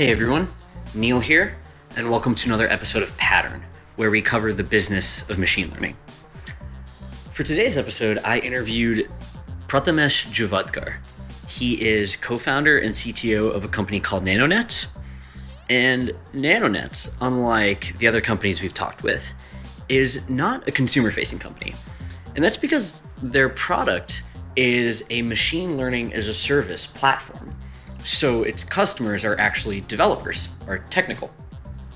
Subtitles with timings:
[0.00, 0.48] Hey everyone,
[0.94, 1.58] Neil here,
[1.94, 3.62] and welcome to another episode of Pattern,
[3.96, 5.94] where we cover the business of machine learning.
[7.34, 9.10] For today's episode, I interviewed
[9.68, 10.94] Prathamesh Juvatkar.
[11.48, 14.86] He is co founder and CTO of a company called NanoNet.
[15.68, 19.22] And NanoNets, unlike the other companies we've talked with,
[19.90, 21.74] is not a consumer facing company.
[22.34, 24.22] And that's because their product
[24.56, 27.54] is a machine learning as a service platform.
[28.04, 31.30] So its customers are actually developers or technical.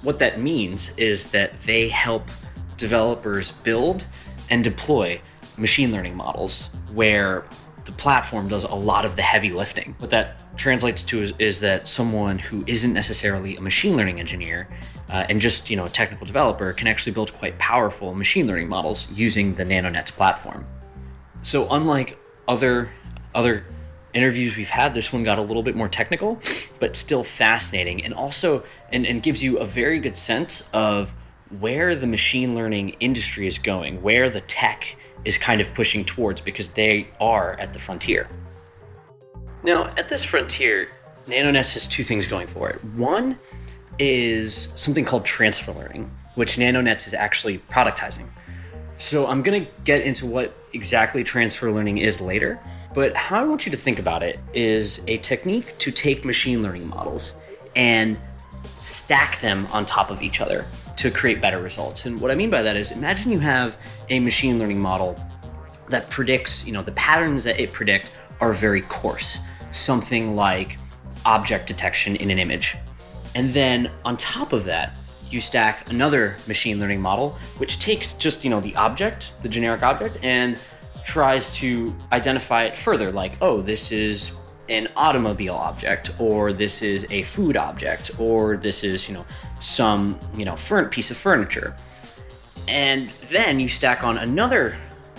[0.02, 2.28] What that means is that they help
[2.76, 4.06] developers build
[4.50, 5.20] and deploy
[5.56, 7.44] machine learning models where
[7.84, 9.94] the platform does a lot of the heavy lifting.
[9.98, 14.68] What that translates to is, is that someone who isn't necessarily a machine learning engineer
[15.10, 18.68] uh, and just you know a technical developer can actually build quite powerful machine learning
[18.68, 20.66] models using the NanoNets platform.
[21.42, 22.18] So unlike
[22.48, 22.90] other
[23.34, 23.64] other
[24.14, 26.40] interviews we've had, this one got a little bit more technical,
[26.78, 31.12] but still fascinating, and also and, and gives you a very good sense of
[31.60, 36.40] where the machine learning industry is going, where the tech is kind of pushing towards
[36.40, 38.28] because they are at the frontier.
[39.62, 40.88] Now, at this frontier,
[41.26, 42.84] NanoNets has two things going for it.
[42.84, 43.38] One
[43.98, 48.28] is something called transfer learning, which NanoNets is actually productizing.
[48.98, 52.60] So I'm going to get into what exactly transfer learning is later,
[52.94, 56.62] but how I want you to think about it is a technique to take machine
[56.62, 57.34] learning models
[57.74, 58.16] and
[58.78, 60.64] stack them on top of each other
[60.96, 62.06] to create better results.
[62.06, 63.76] And what I mean by that is imagine you have
[64.08, 65.20] a machine learning model
[65.88, 69.38] that predicts, you know, the patterns that it predict are very coarse,
[69.72, 70.78] something like
[71.26, 72.76] object detection in an image.
[73.34, 74.94] And then on top of that,
[75.30, 79.82] you stack another machine learning model which takes just, you know, the object, the generic
[79.82, 80.58] object and
[81.04, 84.32] tries to identify it further like, oh, this is
[84.68, 89.24] an automobile object or this is a food object or this is you know
[89.60, 90.56] some you know
[90.90, 91.74] piece of furniture.
[92.66, 94.74] And then you stack on another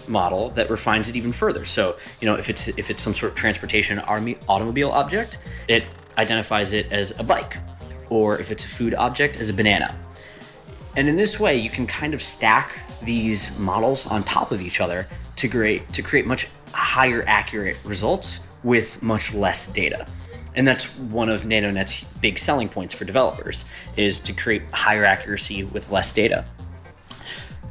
[0.08, 1.64] model that refines it even further.
[1.66, 5.86] So you know if it's if it's some sort of transportation automobile object it
[6.18, 7.58] identifies it as a bike
[8.10, 9.96] or if it's a food object as a banana.
[10.98, 14.80] And in this way you can kind of stack these models on top of each
[14.80, 20.06] other to create to create much higher accurate results with much less data.
[20.56, 23.66] And that's one of NanoNet's big selling points for developers
[23.98, 26.46] is to create higher accuracy with less data.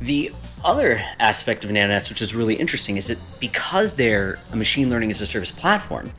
[0.00, 0.32] The
[0.62, 5.10] other aspect of NanoNets, which is really interesting, is that because they're a machine learning
[5.10, 6.10] as a service platform,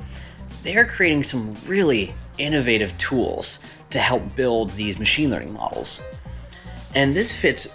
[0.64, 3.60] they're creating some really innovative tools
[3.92, 6.02] to help build these machine learning models.
[6.96, 7.68] And this fits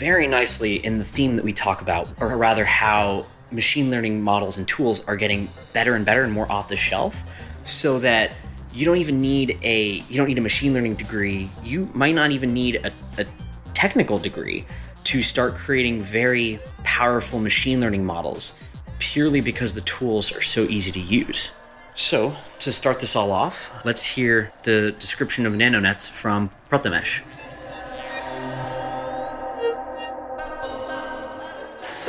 [0.00, 4.56] very nicely in the theme that we talk about, or rather, how machine learning models
[4.56, 7.22] and tools are getting better and better and more off the shelf
[7.64, 8.34] so that
[8.72, 11.50] you don't even need a you don't need a machine learning degree.
[11.62, 13.26] You might not even need a, a
[13.74, 14.64] technical degree
[15.04, 18.54] to start creating very powerful machine learning models
[19.00, 21.50] purely because the tools are so easy to use.
[21.94, 27.20] So to start this all off let's hear the description of nanonets from prathamesh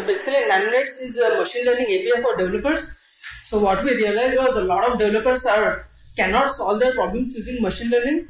[0.02, 3.04] So basically, NanoNets is a machine learning API for developers.
[3.44, 5.86] So what we realized was a lot of developers are
[6.16, 8.28] cannot solve their problems using machine learning.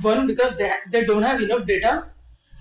[0.00, 2.06] One because they they don't have enough data,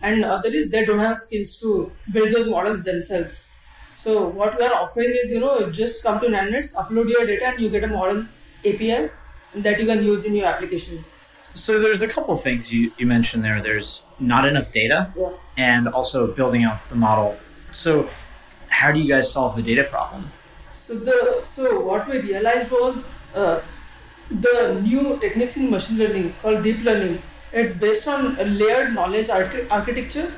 [0.01, 3.49] and other is they don't have skills to build those models themselves.
[3.95, 7.47] So what we are offering is you know just come to NanoNets, upload your data,
[7.53, 8.25] and you get a model
[8.65, 9.09] API
[9.55, 11.05] that you can use in your application.
[11.53, 13.61] So there's a couple things you, you mentioned there.
[13.61, 15.29] There's not enough data yeah.
[15.57, 17.37] and also building out the model.
[17.71, 18.09] So
[18.69, 20.29] how do you guys solve the data problem?
[20.73, 23.61] So the so what we realized was uh,
[24.31, 27.21] the new techniques in machine learning called deep learning.
[27.51, 30.31] It's based on a layered knowledge arch- architecture.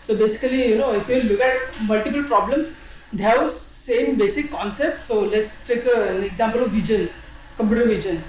[0.00, 2.78] So basically, you know, if you look at multiple problems,
[3.12, 5.00] they have same basic concept.
[5.00, 7.08] So let's take a, an example of vision,
[7.56, 8.22] computer vision.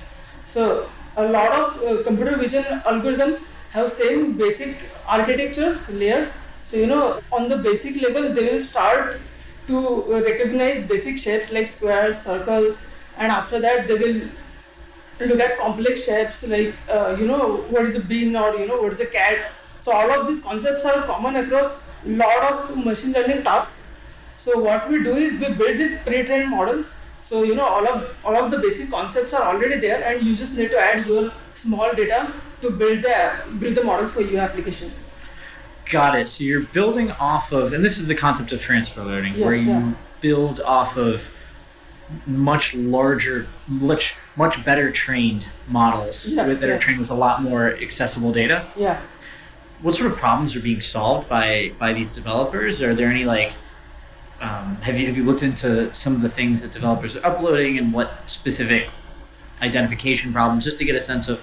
[0.45, 4.77] So a lot of uh, computer vision algorithms have same basic
[5.07, 6.37] architectures layers.
[6.65, 9.19] So you know, on the basic level, they will start
[9.67, 14.21] to recognize basic shapes like squares, circles, and after that they will
[15.19, 18.81] look at complex shapes like uh, you know what is a bean or you know
[18.81, 19.51] what is a cat.
[19.79, 23.87] So all of these concepts are common across lot of machine learning tasks.
[24.37, 26.99] So what we do is we build these pre-trained models.
[27.23, 30.35] So you know all of all of the basic concepts are already there, and you
[30.35, 33.17] just need to add your small data to build the
[33.59, 34.91] build the model for your application.
[35.89, 36.27] Got it.
[36.27, 39.55] So you're building off of, and this is the concept of transfer learning, yeah, where
[39.55, 39.93] you yeah.
[40.21, 41.29] build off of
[42.25, 47.41] much larger, much much better trained models Yeah, with, that are trained with a lot
[47.41, 48.67] more accessible data.
[48.75, 49.01] Yeah.
[49.81, 52.81] What sort of problems are being solved by by these developers?
[52.81, 53.53] Are there any like
[54.41, 57.77] um, have you have you looked into some of the things that developers are uploading
[57.77, 58.89] and what specific
[59.61, 61.41] identification problems, just to get a sense of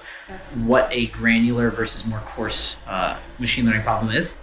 [0.64, 4.37] what a granular versus more coarse uh, machine learning problem is?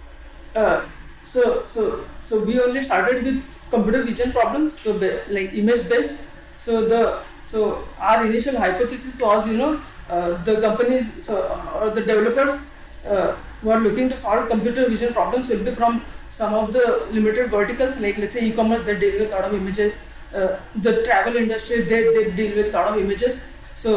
[0.54, 0.84] Uh,
[1.24, 4.92] so so so we only started with computer vision problems, so
[5.28, 6.20] like image based.
[6.58, 11.34] So the so our initial hypothesis was you know uh, the companies so
[11.74, 12.74] or the developers
[13.06, 17.06] uh, who are looking to solve computer vision problems will be from some of the
[17.10, 20.06] limited verticals like let's say e-commerce they deal with a lot of images.
[20.34, 23.42] Uh, the travel industry they, they deal with a lot of images.
[23.80, 23.92] So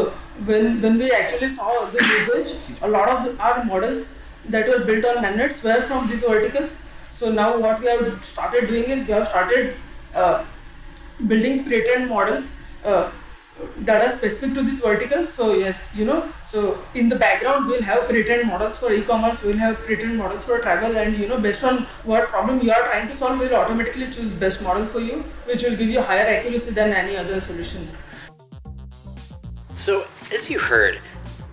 [0.49, 2.51] when when we actually saw the usage,
[2.81, 4.19] a lot of the, our models
[4.55, 6.85] that were built on nanonets were from these verticals.
[7.11, 9.75] So now what we have started doing is we have started
[10.15, 10.45] uh,
[11.27, 13.11] building pre-trained models uh,
[13.89, 15.33] that are specific to these verticals.
[15.33, 19.61] So yes, you know, so in the background we'll have pre-trained models for e-commerce, we'll
[19.65, 21.83] have pre-trained models for travel, and you know, based on
[22.13, 25.19] what problem you are trying to solve, we'll automatically choose best model for you,
[25.51, 27.87] which will give you higher accuracy than any other solution.
[29.83, 31.01] So, as you heard,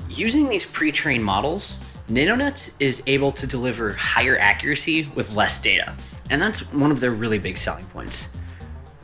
[0.08, 5.96] using these pre trained models, NanoNets is able to deliver higher accuracy with less data.
[6.30, 8.28] And that's one of their really big selling points.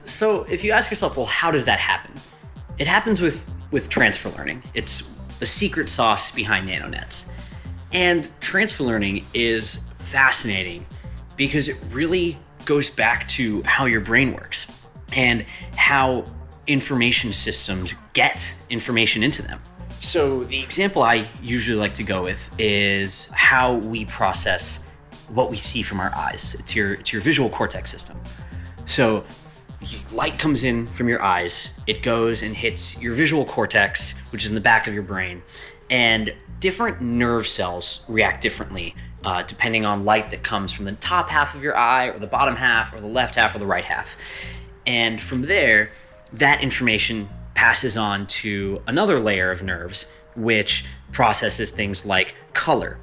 [0.05, 2.13] So, if you ask yourself, well, how does that happen?
[2.79, 4.63] It happens with, with transfer learning.
[4.75, 5.01] It's
[5.41, 7.25] the secret sauce behind NanoNets.
[7.93, 10.87] And transfer learning is fascinating
[11.37, 15.45] because it really goes back to how your brain works and
[15.75, 16.27] how
[16.67, 19.61] information systems get information into them.
[20.01, 24.79] So, the example I usually like to go with is how we process
[25.29, 26.55] what we see from our eyes.
[26.59, 28.19] It's your, it's your visual cortex system.
[28.85, 29.25] So,
[30.13, 34.51] light comes in from your eyes, it goes and hits your visual cortex, which is
[34.51, 35.43] in the back of your brain,
[35.91, 38.95] and different nerve cells react differently
[39.27, 42.29] uh, depending on light that comes from the top half of your eye, or the
[42.29, 44.17] bottom half, or the left half, or the right half.
[44.87, 45.91] And from there,
[46.39, 50.05] that information passes on to another layer of nerves,
[50.35, 52.99] which processes things like color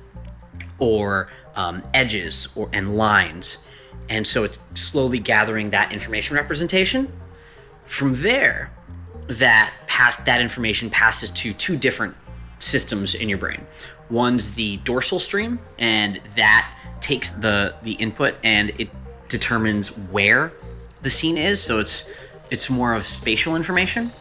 [0.80, 3.58] or um, edges or and lines.
[4.10, 7.12] And so it's slowly gathering that information representation.
[7.86, 8.72] From there,
[9.28, 12.16] that pass that information passes to two different
[12.60, 13.66] systems in your brain.
[14.10, 16.70] One's the dorsal stream, and that
[17.02, 18.90] takes the the input and it
[19.28, 20.54] determines where
[21.02, 21.62] the scene is.
[21.62, 22.06] So it's
[22.54, 24.12] it's more of spatial information.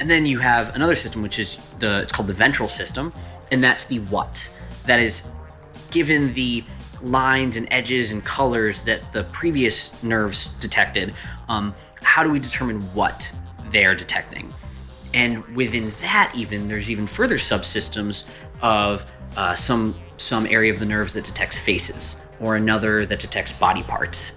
[0.00, 3.12] And then you have another system, which is the it's called the ventral system,
[3.52, 4.48] and that's the what.
[4.86, 5.22] That is
[5.90, 6.64] given the
[7.02, 11.14] lines and edges and colors that the previous nerves detected.
[11.48, 13.30] Um, how do we determine what
[13.70, 14.52] they are detecting?
[15.12, 18.24] And within that, even there's even further subsystems
[18.62, 23.52] of uh, some some area of the nerves that detects faces, or another that detects
[23.52, 24.32] body parts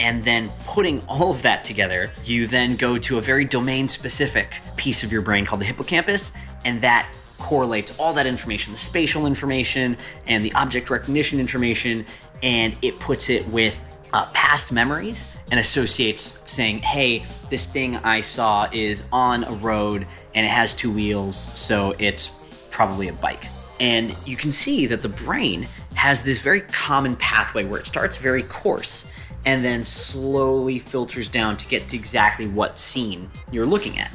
[0.00, 4.54] and then putting all of that together, you then go to a very domain specific
[4.76, 6.32] piece of your brain called the hippocampus,
[6.64, 9.96] and that correlates all that information, the spatial information
[10.26, 12.04] and the object recognition information,
[12.42, 18.20] and it puts it with uh, past memories and associates saying, hey, this thing I
[18.20, 22.30] saw is on a road and it has two wheels, so it's
[22.70, 23.44] probably a bike.
[23.80, 28.16] And you can see that the brain has this very common pathway where it starts
[28.16, 29.06] very coarse
[29.44, 34.10] and then slowly filters down to get to exactly what scene you're looking at.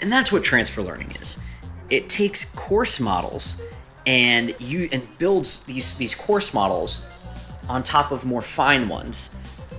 [0.00, 1.36] And that's what transfer learning is.
[1.90, 3.56] It takes coarse models
[4.06, 7.02] and you and builds these these coarse models
[7.68, 9.30] on top of more fine ones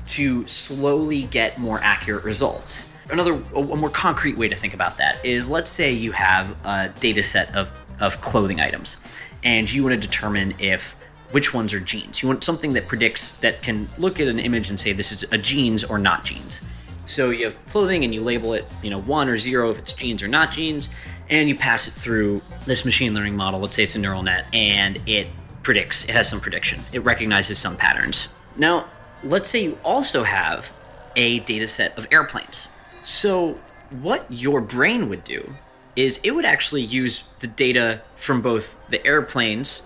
[0.05, 2.91] to slowly get more accurate results.
[3.09, 6.93] Another a, more concrete way to think about that is let's say you have a
[6.99, 8.97] data set of, of clothing items
[9.43, 10.95] and you want to determine if
[11.31, 12.21] which ones are jeans.
[12.21, 15.23] You want something that predicts that can look at an image and say this is
[15.31, 16.61] a jeans or not jeans.
[17.07, 19.93] So you have clothing and you label it, you know, one or zero if it's
[19.93, 20.89] jeans or not jeans,
[21.29, 23.59] and you pass it through this machine learning model.
[23.59, 25.27] Let's say it's a neural net, and it
[25.63, 26.03] predicts.
[26.03, 26.79] It has some prediction.
[26.93, 28.27] It recognizes some patterns.
[28.55, 28.87] Now,
[29.23, 30.71] let's say you also have
[31.15, 32.67] a data set of airplanes.
[33.03, 33.59] So
[33.89, 35.53] what your brain would do
[35.95, 39.81] is it would actually use the data from both the airplanes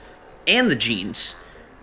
[0.48, 1.36] and the jeans,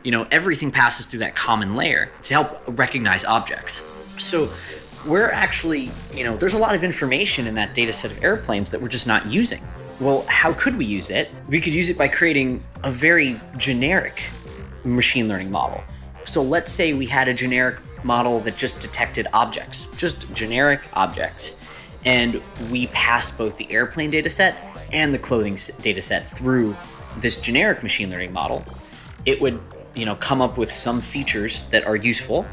[0.03, 3.83] you know, everything passes through that common layer to help recognize objects.
[4.19, 4.51] So
[5.07, 8.71] we're actually, you know, there's a lot of information in that data set of airplanes
[8.71, 9.67] that we're just not using.
[10.01, 11.33] Well, how could we use it?
[11.49, 14.23] We could use it by creating a very generic
[14.85, 15.83] machine learning model.
[16.25, 21.57] So let's say we had a generic model that just detected objects, just generic objects.
[22.05, 24.57] and we pass both the airplane data set
[24.93, 26.77] and the clothing data set through
[27.19, 28.65] this generic machine learning model,
[29.27, 29.61] it would,
[29.95, 32.47] you know, come up with some features that are useful,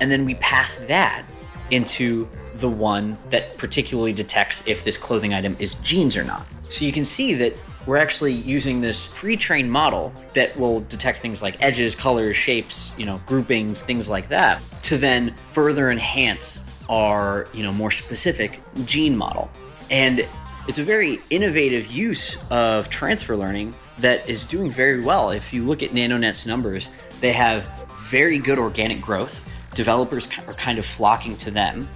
[0.00, 1.24] and then we pass that
[1.70, 6.46] into the one that particularly detects if this clothing item is jeans or not.
[6.68, 7.54] So you can see that
[7.86, 13.06] we're actually using this pre-trained model that will detect things like edges, colors, shapes, you
[13.06, 19.16] know, groupings, things like that, to then further enhance our, you know, more specific gene
[19.16, 19.50] model.
[19.90, 20.26] And
[20.70, 25.30] it's a very innovative use of transfer learning that is doing very well.
[25.30, 27.64] If you look at NanoNet's numbers, they have
[28.08, 29.50] very good organic growth.
[29.74, 31.88] Developers are kind of flocking to them.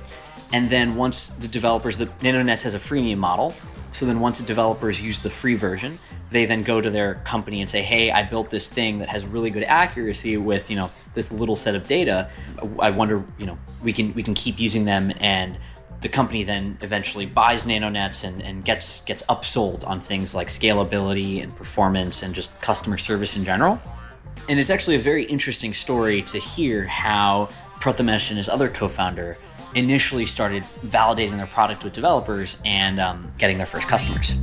[0.53, 3.55] And then once the developers, the NanoNets has a freemium model.
[3.93, 5.97] So then once the developers use the free version,
[6.33, 9.25] they then go to their company and say, "Hey, I built this thing that has
[9.25, 12.29] really good accuracy with, you know, this little set of data.
[12.81, 15.59] I wonder, you know, we can we can keep using them and
[16.05, 21.43] the company then eventually buys nanonets and, and gets gets upsold on things like scalability
[21.43, 23.81] and performance and just customer service in general.
[24.51, 27.49] And it's actually a very interesting story to hear how
[27.81, 29.39] Prathamesh and his other co-founder
[29.75, 34.35] initially started validating their product with developers and um, getting their first customers.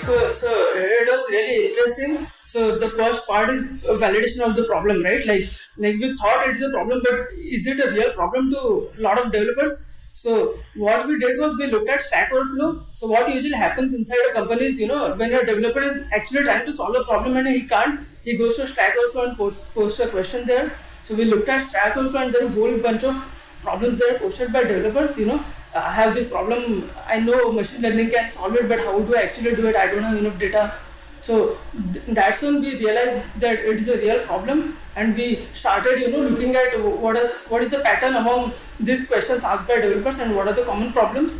[0.00, 2.26] So, so it was really interesting.
[2.54, 5.26] So the first part is validation of the problem, right?
[5.26, 5.46] Like,
[5.76, 8.60] like we thought it's a problem, but is it a real problem to
[8.96, 9.86] a lot of developers?
[10.14, 12.84] So what we did was we looked at Stack Overflow.
[12.92, 16.44] So what usually happens inside a company is, you know, when a developer is actually
[16.44, 19.70] trying to solve a problem and he can't, he goes to Stack Overflow and posts,
[19.70, 20.72] posts a question there.
[21.02, 23.20] So we looked at Stack Overflow and there was a whole bunch of
[23.62, 25.44] problems that are posted by developers, you know,
[25.74, 26.88] I have this problem.
[27.04, 29.74] I know machine learning can solve it, but how do I actually do it?
[29.74, 30.74] I don't have enough data.
[31.26, 31.34] So
[31.92, 36.08] th- that's when we realized that it is a real problem, and we started, you
[36.14, 38.52] know, looking at what is what is the pattern among
[38.88, 41.38] these questions asked by developers and what are the common problems.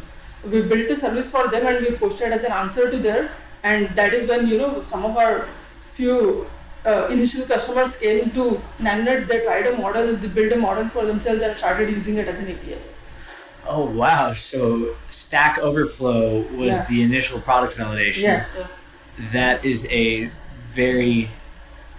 [0.54, 3.28] We built a service for them, and we posted as an answer to there,
[3.72, 5.46] and that is when you know some of our
[5.98, 6.46] few
[6.86, 8.46] uh, initial customers came to
[8.88, 9.26] Nanonets.
[9.32, 12.40] They tried a model, they built a model for themselves, and started using it as
[12.46, 12.78] an API.
[13.66, 14.32] Oh wow!
[14.32, 16.86] So Stack Overflow was Yeah.
[16.94, 18.22] the initial product validation.
[18.30, 18.46] Yeah.
[19.32, 20.30] That is a
[20.72, 21.30] very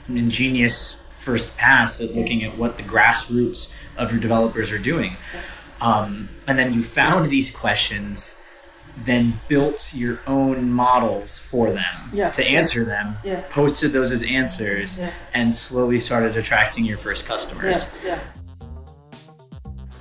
[0.07, 5.15] ingenious first pass at looking at what the grassroots of your developers are doing.
[5.81, 8.35] Um, and then you found these questions,
[8.97, 12.29] then built your own models for them Yeah.
[12.31, 13.41] to answer them, Yeah.
[13.49, 15.09] posted those as answers, Yeah.
[15.33, 17.87] and slowly started attracting your first customers.
[18.05, 18.19] Yeah, yeah.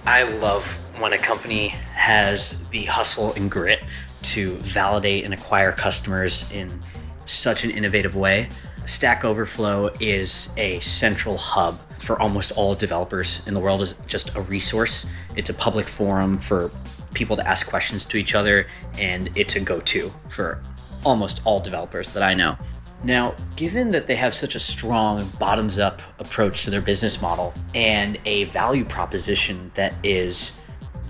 [0.07, 0.67] I love
[1.01, 3.83] when a company has the hustle and grit
[4.23, 6.81] to validate and acquire customers in
[7.27, 8.49] such an innovative way.
[8.87, 14.35] Stack Overflow is a central hub for almost all developers in the world is just
[14.37, 15.07] a resource.
[15.37, 16.71] It's a public forum for
[17.15, 18.67] people to ask questions to each other
[18.99, 20.63] and it's a go-to for
[21.05, 22.57] almost all developers that I know.
[23.05, 27.53] Now, given that they have such a strong bottoms up approach to their business model
[27.75, 30.53] and a value proposition that is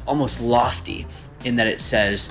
[0.06, 1.06] almost lofty
[1.44, 2.28] in that it says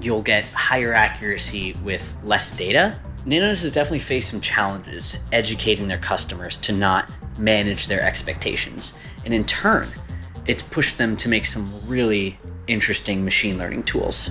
[0.00, 5.98] you'll get higher accuracy with less data, NanoNets has definitely faced some challenges educating their
[5.98, 8.94] customers to not manage their expectations.
[9.24, 9.86] And in turn,
[10.46, 14.30] it's pushed them to make some really interesting machine learning tools.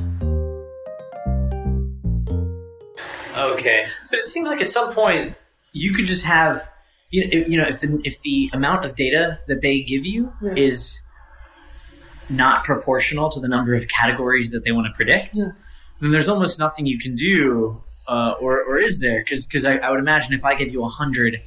[3.37, 5.37] Okay, but it seems like at some point
[5.73, 6.67] you could just have,
[7.11, 10.05] you know, if, you know, if the if the amount of data that they give
[10.05, 10.53] you Yeah.
[10.55, 11.01] is
[12.29, 15.45] not proportional to the number of categories that they want to predict, Yeah.
[16.01, 19.23] then there's almost nothing you can do, uh, or or is there?
[19.23, 21.41] Because I, I would imagine if I give you a hundred.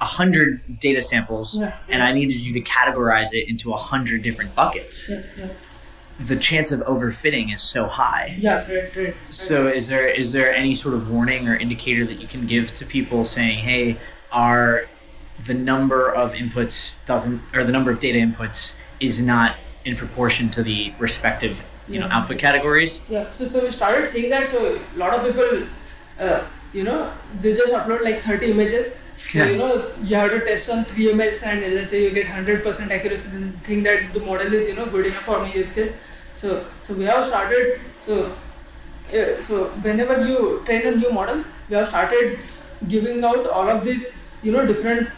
[0.00, 1.76] A hundred data samples, Yeah.
[1.88, 5.10] and I needed you to categorize it into a hundred different buckets.
[5.10, 5.48] Yeah, yeah.
[6.20, 8.36] The chance of overfitting is so high.
[8.38, 9.16] Yeah, right, right.
[9.30, 12.72] So is there is there any sort of warning or indicator that you can give
[12.74, 13.96] to people saying, "Hey,
[14.30, 14.84] are
[15.44, 19.56] the number of inputs doesn't or the number of data inputs is not
[19.88, 22.16] in proportion to the respective, you know, Yeah.
[22.18, 24.48] output categories?" Yeah, so, so we started seeing that.
[24.54, 25.62] So a lot of people,
[26.20, 26.40] uh,
[26.78, 26.98] you know,
[27.42, 29.00] they just upload like 30 images.
[29.26, 29.46] So, Yeah.
[29.52, 29.70] you know,
[30.08, 33.46] you have to test on three images and let's say you get 100% accuracy, then
[33.68, 35.94] think that the model is, you know, good enough for my use case.
[36.42, 36.52] So,
[36.88, 38.18] so we have started, so,
[39.12, 42.38] uh, so whenever you train a new model, we have started
[42.94, 45.08] giving out all of these, you know, different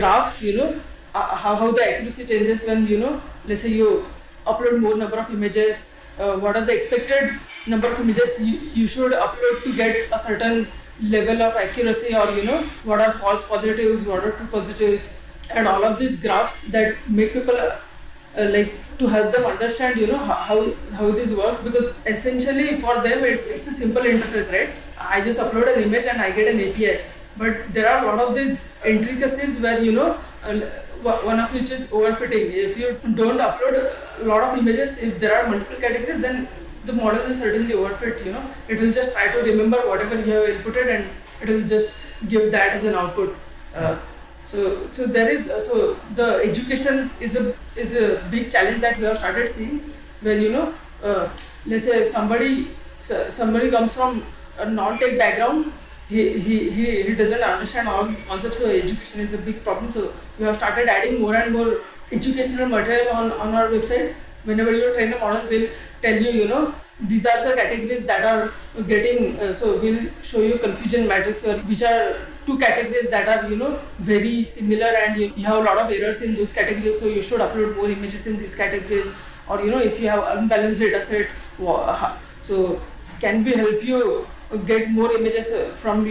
[0.00, 0.68] graphs, you know,
[1.14, 4.04] uh, how, how the accuracy changes when, you know, let's say you
[4.46, 8.86] upload more number of images, uh, what are the expected number of images you, you
[8.86, 10.66] should upload to get a certain
[11.02, 15.08] level of accuracy or you know what are false positives what are true positives
[15.50, 17.76] and all of these graphs that make people uh,
[18.38, 23.02] uh, like to help them understand you know how, how this works because essentially for
[23.02, 24.70] them it's it's a simple interface right?
[24.98, 27.00] I just upload an image and i get an api
[27.36, 30.18] but there are a lot of these intricacies where you know
[31.02, 32.52] one of which is overfitting.
[32.52, 33.74] If you don't upload
[34.20, 36.48] a lot of images if there are multiple categories then
[36.84, 38.44] the model will certainly overfit you know.
[38.68, 41.08] It will just try to remember whatever you have inputted and
[41.42, 41.96] it will just
[42.28, 43.36] give that as an output.
[43.74, 43.96] Uh,
[44.46, 48.96] so, so there is uh, so the education is a is a big challenge that
[48.96, 50.72] we have started seeing, where you know,
[51.02, 51.28] uh,
[51.66, 52.68] let's say somebody
[53.00, 54.24] somebody comes from
[54.58, 55.72] a non-tech background,
[56.08, 58.58] he, he, he, he doesn't understand all these concepts.
[58.58, 59.92] So education is a big problem.
[59.92, 61.78] So we have started adding more and more
[62.12, 64.14] educational material on, on our website.
[64.44, 65.68] Whenever you train a model, we'll
[66.00, 68.52] tell you, you know, these are the categories that are
[68.84, 73.56] getting uh, so we'll show you confusion matrix which are two categories that are you
[73.56, 77.06] know very similar and you, you, have a lot of errors in those categories so
[77.06, 79.14] you should upload more images in these categories
[79.46, 81.28] or you know if you have unbalanced data set
[82.40, 82.80] so
[83.20, 84.26] can we help you
[84.66, 86.04] get more images uh, from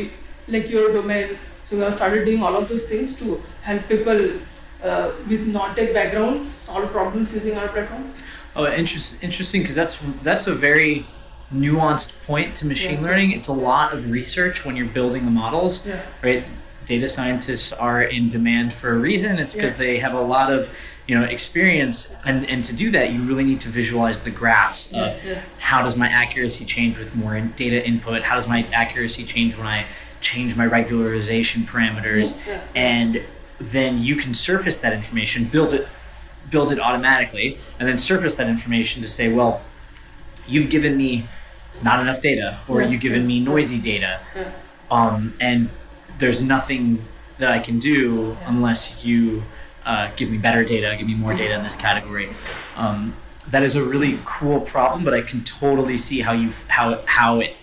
[0.48, 4.32] like your domain so we have started doing all of those things to help people
[4.84, 8.12] uh, with non-tech backgrounds solve problems using our platform
[8.56, 11.06] Oh, interest, interesting because that's that's a very
[11.54, 13.08] nuanced point to machine yeah.
[13.08, 13.32] learning.
[13.32, 16.02] It's a lot of research when you're building the models, yeah.
[16.24, 16.46] right?
[16.86, 19.40] Data scientists are in demand for a reason.
[19.40, 19.78] It's because yeah.
[19.78, 20.70] they have a lot of
[21.08, 24.92] you know experience, and and to do that, you really need to visualize the graphs
[24.94, 25.20] of
[25.60, 28.24] how does my accuracy change with more in data input?
[28.24, 29.86] How does my accuracy change when I
[30.22, 32.36] change my regularization parameters?
[32.76, 33.24] And
[33.60, 35.88] then you can surface that information, build it
[36.50, 39.62] build it automatically, and then surface that information to say, well,
[40.48, 41.28] you've given me
[41.84, 44.20] not enough data, or you've given me noisy data,
[44.92, 45.70] um, and
[46.18, 47.04] there's nothing
[47.38, 49.44] that I can do unless you
[49.86, 52.30] uh, give me better data, give me more data in this category.
[52.76, 53.16] Um,
[53.50, 57.40] that is a really cool problem, but I can totally see how you how how
[57.40, 57.56] it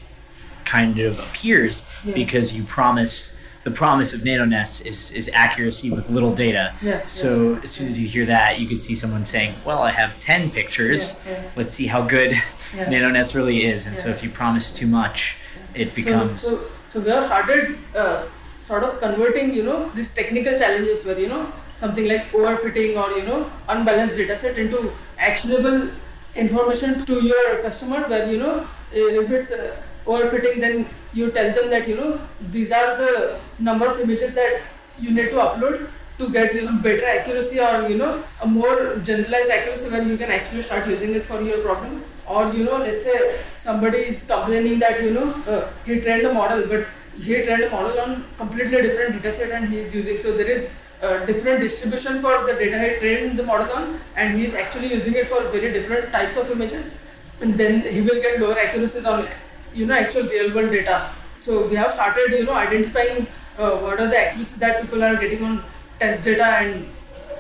[0.65, 2.15] kind of appears yeah.
[2.15, 3.33] because you promise
[3.65, 6.75] the promise of NanoNets is, is accuracy with little data.
[6.83, 7.61] Yeah, so yeah.
[7.63, 10.51] as soon as you hear that, you can see someone saying, "Well, I have ten
[10.51, 11.17] pictures.
[11.27, 12.33] Yeah, Let's see how good
[12.73, 15.37] NanoNets really is." And so if you promise too much,
[15.75, 16.43] it becomes.
[16.43, 18.27] So, so, so we have started uh,
[18.65, 23.19] sort of converting, you know, these technical challenges where you know something like overfitting or
[23.19, 25.89] you know unbalanced data set into actionable
[26.35, 31.71] information to your customer, where you know if it's uh, overfitting, then you tell them
[31.71, 32.21] that you know
[32.51, 34.63] these are the number of images that
[34.99, 38.97] you need to upload to get you know better accuracy or you know a more
[39.03, 42.03] generalized accuracy where you can actually start using it for your problem.
[42.27, 46.33] Or you know let's say somebody is complaining that you know uh, he trained a
[46.33, 46.87] model but
[47.19, 50.51] he trained a model on completely different data set and he is using so there
[50.51, 50.73] is
[51.03, 54.95] a different distribution for the data he trained the model on and he is actually
[54.95, 56.97] using it for very different types of images
[57.43, 59.29] and then he will get lower accuracies on
[59.75, 61.11] you know actual real world data.
[61.41, 63.27] So we have started you know identifying
[63.59, 65.65] uh, what are the accuracies that people are getting on
[65.99, 66.89] test data and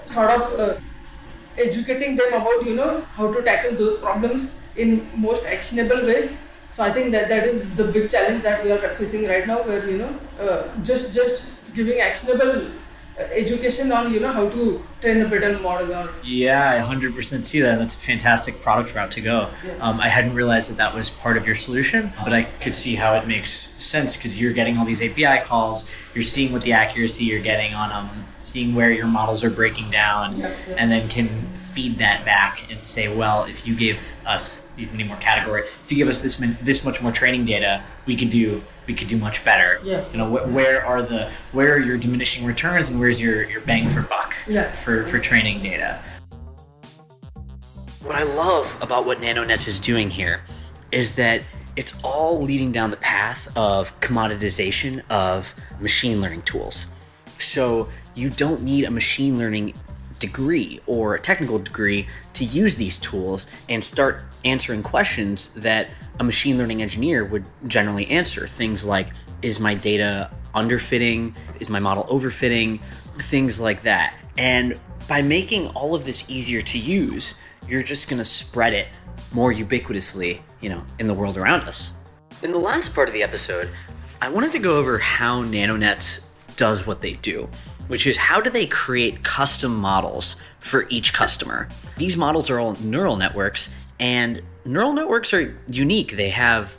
[0.06, 0.74] sort of uh,
[1.56, 6.36] educating them about you know how to tackle those problems in most actionable ways.
[6.72, 9.62] So I think that that is the big challenge that we are facing right now,
[9.62, 12.70] where you know uh, just just giving actionable
[13.32, 17.60] education on you know how to train a better model or yeah i 100% see
[17.60, 19.72] that that's a fantastic product route to go yeah.
[19.80, 22.94] um, i hadn't realized that that was part of your solution but i could see
[22.94, 26.72] how it makes sense because you're getting all these api calls you're seeing what the
[26.72, 30.74] accuracy you're getting on them um, seeing where your models are breaking down yeah, yeah.
[30.78, 31.28] and then can
[31.72, 35.90] feed that back and say well if you give us these many more categories if
[35.90, 39.16] you give us this this much more training data we can do we could do
[39.16, 39.80] much better.
[39.84, 40.04] Yeah.
[40.12, 43.60] You know, wh- where are the where are your diminishing returns and where's your your
[43.62, 44.34] bang for buck?
[44.46, 44.70] Yeah.
[44.76, 46.00] For for training data.
[48.02, 50.42] What I love about what NanoNets is doing here
[50.90, 51.42] is that
[51.76, 56.86] it's all leading down the path of commoditization of machine learning tools.
[57.38, 59.74] So you don't need a machine learning
[60.22, 66.24] degree or a technical degree to use these tools and start answering questions that a
[66.24, 68.46] machine learning engineer would generally answer.
[68.46, 69.08] Things like
[69.42, 71.34] Is my data underfitting?
[71.58, 72.80] Is my model overfitting?
[73.22, 74.14] Things like that.
[74.38, 77.34] And by making all of this easier to use,
[77.68, 78.86] you're just going to spread it
[79.32, 81.92] more ubiquitously, you know, in the world around us.
[82.42, 83.68] In the last part of the episode,
[84.20, 86.20] I wanted to go over how NanoNets
[86.56, 87.48] does what they do,
[87.88, 91.68] which is how do they create custom models for each customer?
[91.96, 93.68] These models are all neural networks
[93.98, 96.16] and neural networks are unique.
[96.16, 96.76] They have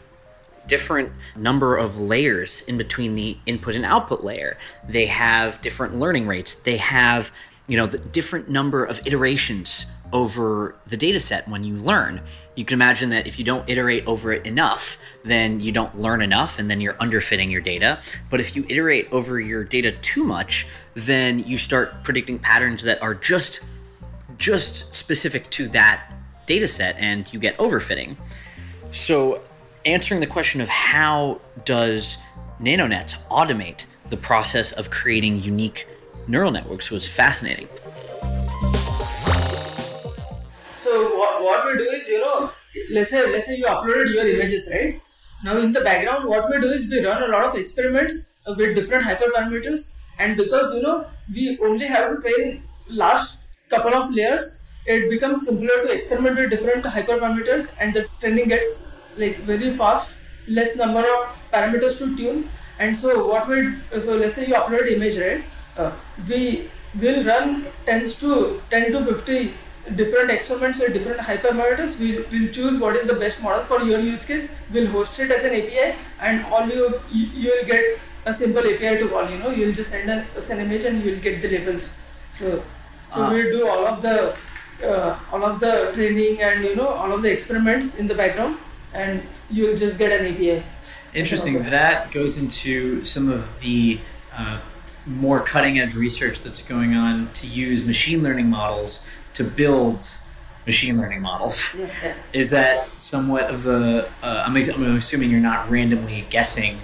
[0.67, 4.57] different number of layers in between the input and output layer.
[4.87, 6.55] They have different learning rates.
[6.55, 7.31] They have,
[7.67, 12.21] you know, the different number of iterations over the data set when you learn.
[12.55, 16.21] You can imagine that if you don't iterate over it enough, then you don't learn
[16.21, 17.99] enough and then you're underfitting your data.
[18.29, 23.01] But if you iterate over your data too much, then you start predicting patterns that
[23.01, 23.61] are just
[24.37, 26.11] just specific to that
[26.45, 28.17] data set and you get overfitting.
[28.91, 29.41] So
[29.85, 32.17] answering the question of how does
[32.59, 35.87] NanoNets automate the process of creating unique
[36.27, 37.67] neural networks was fascinating.
[40.75, 42.51] So what, what we do is, you know,
[42.91, 45.01] let's say let's say you uploaded your images, right?
[45.43, 48.75] Now in the background, what we do is we run a lot of experiments with
[48.75, 54.65] different hyperparameters, and because you know we only have to train last couple of layers,
[54.85, 58.85] it becomes simpler to experiment with different hyperparameters, and the training gets
[59.17, 60.15] like very fast,
[60.47, 62.49] less number of parameters to tune.
[62.79, 65.43] And so what we so let's say you upload image, right?
[65.77, 65.91] Uh,
[66.27, 69.53] we will run tens to 10 to 50
[69.95, 71.99] different experiments with different hyperparameters.
[71.99, 74.55] We'll, choose what is the best model for your use case.
[74.71, 78.61] We'll host it as an API, and all you you, you will get a simple
[78.61, 79.29] API to call.
[79.29, 81.93] You know, you'll just send an, an image and you'll get the labels.
[82.33, 82.63] So
[83.11, 83.31] so Ah.
[83.31, 84.35] we'll do all of the
[84.87, 88.57] uh, all of the training and you know all of the experiments in the background,
[88.93, 90.63] and you'll just get an API.
[91.13, 91.61] Interesting.
[91.69, 93.99] That goes into some of the
[94.35, 94.59] uh,
[95.05, 100.01] more cutting edge research that's going on to use machine learning models to build
[100.65, 101.69] machine learning models.
[101.77, 102.15] Yeah.
[102.33, 104.09] Is that somewhat of the?
[104.23, 106.79] Uh, I'm, I'm assuming you're not randomly guessing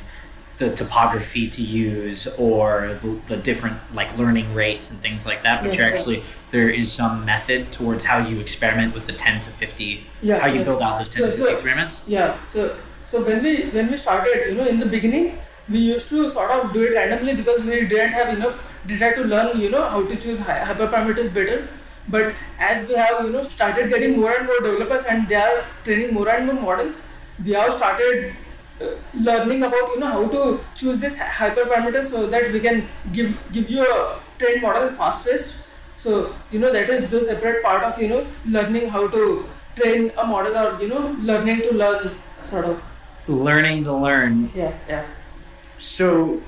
[0.60, 5.64] the topography to use or the, the different like learning rates and things like that,
[5.64, 5.88] you're yeah.
[5.88, 10.40] actually there is some method towards how you experiment with the 10 to 50, Yeah,
[10.40, 12.04] how you build out those 10 So- to 50 so- experiments.
[12.08, 12.38] Yeah.
[12.50, 16.30] So so when we when we started, you know, in the beginning, we used to
[16.30, 19.88] sort of do it randomly because we didn't have enough data to learn, you know,
[19.94, 21.68] how to choose hyperparameters better.
[22.10, 25.64] But as we have, you know, started getting more and more developers and they are
[25.86, 27.08] training more and more models,
[27.44, 28.34] we have started
[29.14, 33.38] learning about, you know, how to choose this hy- hyperparameters so that we can give
[33.52, 35.58] give you a trained model fastest.
[35.96, 40.12] So you know that is the separate part of you know learning how to train
[40.18, 42.12] a model or you know learning to learn
[42.46, 42.82] sort of.
[43.28, 44.50] Learning to learn.
[44.56, 45.06] Yeah yeah.
[45.78, 46.42] So,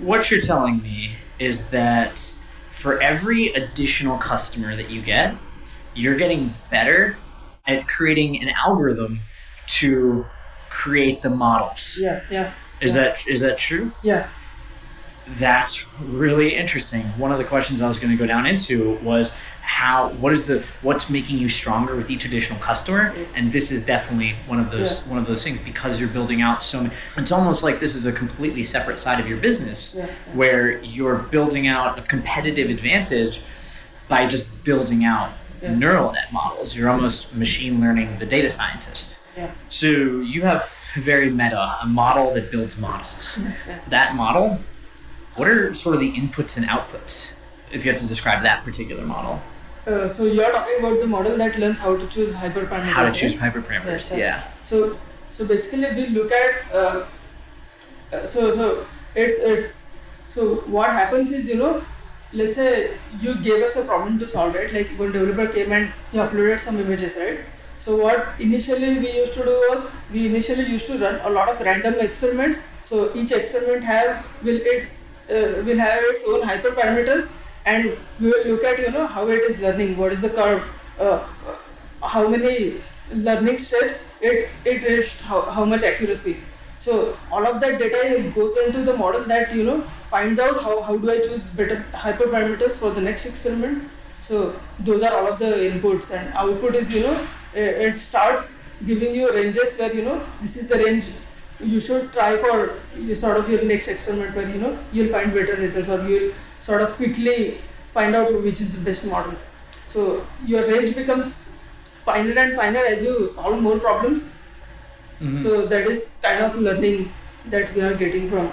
[0.00, 2.34] what you're telling me is that
[2.70, 5.34] for every additional customer that you get,
[5.94, 7.16] you're getting better
[7.66, 9.20] at creating an algorithm
[9.66, 10.26] to
[10.82, 11.96] create the models.
[12.00, 13.02] yeah yeah Is Yeah.
[13.02, 13.92] that is that true?
[14.02, 14.26] yeah
[15.26, 17.04] That's really interesting.
[17.24, 18.76] One of the questions I was going to go down into
[19.10, 19.32] was
[19.62, 23.80] how what is the what's making you stronger with each additional customer and this is
[23.94, 25.10] definitely one of those Yeah.
[25.12, 28.04] one of those things because you're building out so many it's almost like this is
[28.04, 33.40] a completely separate side of your business Yeah, where you're building out a competitive advantage
[34.12, 35.30] by just building out
[35.62, 35.74] Yeah.
[35.82, 41.30] neural net models you're almost machine learning the data scientist yeah so you have very
[41.30, 43.80] meta a model that builds models yeah.
[43.88, 44.60] that model,
[45.36, 47.32] what are sort of the inputs and outputs
[47.72, 49.40] if you had to describe that particular model?
[49.86, 53.12] Uh, so you're talking about the model that learns how to choose hyperparameters How to
[53.12, 54.10] choose hyperparameters?
[54.10, 54.44] Yes, Yeah.
[54.64, 54.98] So
[55.30, 57.04] so basically we look at uh,
[58.12, 59.90] uh, so so it's it's
[60.26, 61.82] so what happens is you know
[62.32, 65.92] let's say you gave us a problem to solve right like one developer came and
[66.12, 67.40] he uploaded some images right
[67.84, 71.50] so what initially we used to do was we initially used to run a lot
[71.50, 72.66] of random experiments.
[72.86, 77.34] So each experiment have will its uh, will have its own hyperparameters
[77.66, 80.64] and we will look at you know how it is learning what is the curve
[80.98, 81.26] uh,
[82.14, 82.80] how many
[83.12, 86.36] learning steps it it reached how, how much accuracy.
[86.78, 89.80] So all of that data goes into the model that you know
[90.16, 93.90] finds out how, how do i choose better hyperparameters for the next experiment.
[94.22, 98.58] So those are all of the inputs and output is you know it, it starts
[98.86, 101.06] giving you ranges where you know this is the range
[101.60, 102.74] you should try for
[103.14, 106.82] sort of your next experiment where you know you'll find better results or you'll sort
[106.82, 107.58] of quickly
[107.92, 109.34] find out which is the best model
[109.88, 111.56] so your range becomes
[112.04, 114.30] finer and finer as you solve more problems
[115.20, 115.42] Mhm.
[115.44, 117.08] so that is kind of learning
[117.52, 118.50] that we are getting from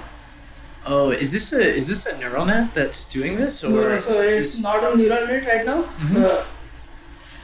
[0.85, 4.19] Oh, is this a is this a neural net that's doing this, or No, so
[4.21, 5.75] it's is- not a neural net right now.
[6.05, 6.23] Mhm.
[6.29, 6.43] Uh,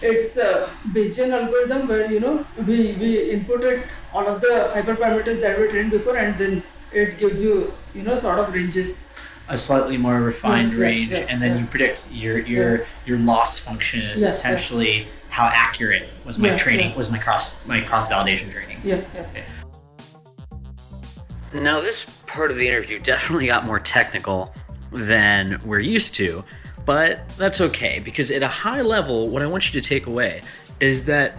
[0.02, 3.84] it's a Bayesian algorithm where you know we we inputted
[4.14, 8.16] all of the hyperparameters that were trained before, and then it gives you you know
[8.16, 9.08] sort of ranges.
[9.50, 11.62] a slightly more refined Yeah, yeah, range, yeah, and then yeah.
[11.62, 14.30] you predict your your your loss function is Yeah, yeah.
[14.32, 16.98] essentially how accurate was my Yeah, training, yeah.
[16.98, 18.80] was my cross my cross validation training.
[18.84, 19.44] Yeah, yeah.
[21.54, 24.54] Now, this part of the interview definitely got more technical
[24.92, 26.44] than we're used to,
[26.88, 30.42] But that's okay because at a high level, what I want you to take away
[30.80, 31.38] is that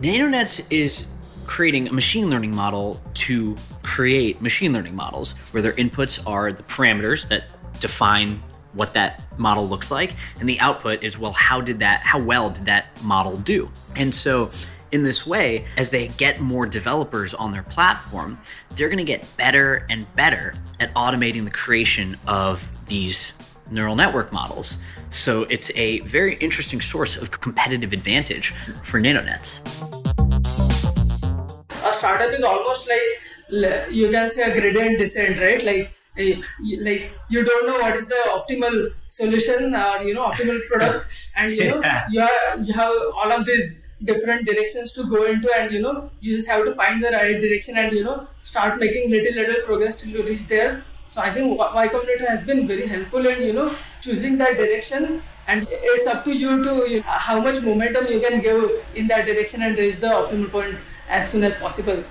[0.00, 1.06] NanoNets is
[1.44, 6.62] creating a machine learning model to create machine learning models where their inputs are the
[6.62, 11.80] parameters that define what that model looks like and the output is well how did
[11.80, 13.68] that how well did that model do?
[13.96, 14.50] And so
[14.92, 18.38] in this way as they get more developers on their platform
[18.76, 23.32] they're going to get better and better at automating the creation of these
[23.70, 24.76] neural network models.
[25.10, 29.60] So it's a very interesting source of competitive advantage for nanonets
[31.84, 35.62] a startup is almost like you can say a gradient descent right?
[35.62, 36.40] Like eh,
[36.80, 41.06] like you don't know what is the optimal solution or you know optimal product.
[41.36, 42.06] And you know yeah.
[42.10, 46.10] you, are, you have all of these different directions to go into and you know
[46.20, 49.62] you just have to find the right direction and you know start making little little
[49.64, 53.42] progress till you reach there so i think y combinator has been very helpful in
[53.48, 53.68] you know
[54.06, 55.06] choosing that direction
[55.48, 58.62] and it's up to you to you know, how much momentum you can give
[58.94, 60.76] in that direction and reach the optimal point
[61.08, 62.02] as soon as possible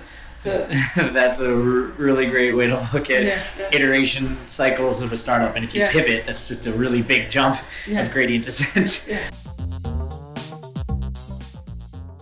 [0.44, 0.52] so
[1.18, 3.68] that's a r- really great way to look at Yeah, yeah.
[3.78, 5.54] iteration cycles of a startup.
[5.54, 5.92] And if you Yeah.
[5.92, 7.56] pivot, that's just a really big jump
[7.94, 9.02] of gradient descent.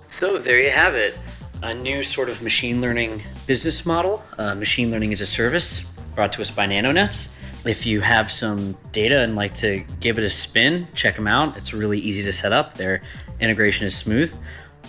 [0.08, 1.16] So there you have it.
[1.62, 5.82] A new sort of machine learning business model, uh, machine learning as a service,
[6.18, 7.28] brought to us by NanoNets.
[7.64, 11.56] If you have some data and like to give it a spin, check them out.
[11.56, 12.74] It's really easy to set up.
[12.74, 13.02] Their
[13.38, 14.36] integration is smooth.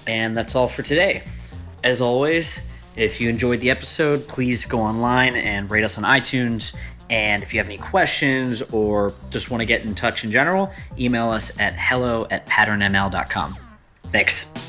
[0.07, 1.23] And that's all for today.
[1.83, 2.61] As always,
[2.95, 6.73] if you enjoyed the episode, please go online and rate us on iTunes.
[7.11, 10.73] And if you have any questions or just want to get in touch in general,
[10.97, 13.55] email us at hello at patternml.com.
[14.11, 14.68] Thanks.